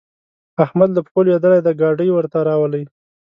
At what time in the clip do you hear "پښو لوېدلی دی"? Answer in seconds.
1.05-1.71